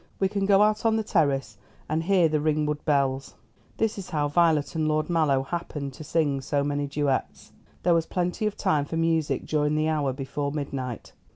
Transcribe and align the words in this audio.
We 0.19 0.27
can 0.29 0.47
go 0.47 0.63
out 0.63 0.83
on 0.83 0.95
the 0.95 1.03
terrace 1.03 1.57
and 1.87 2.01
hear 2.01 2.27
the 2.27 2.39
Ringwood 2.39 2.83
bells." 2.85 3.35
This 3.77 3.99
is 3.99 4.09
how 4.09 4.29
Violet 4.29 4.73
and 4.73 4.87
Lord 4.87 5.11
Mallow 5.11 5.43
happened 5.43 5.93
to 5.93 6.03
sing 6.03 6.41
so 6.41 6.63
many 6.63 6.87
duets. 6.87 7.51
There 7.83 7.93
was 7.93 8.07
plenty 8.07 8.47
of 8.47 8.57
time 8.57 8.85
for 8.85 8.97
music 8.97 9.45
during 9.45 9.75
the 9.75 9.89
hour 9.89 10.11
before 10.11 10.51
midnight. 10.51 11.13